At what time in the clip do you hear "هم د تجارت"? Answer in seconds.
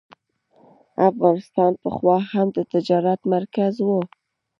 2.31-3.19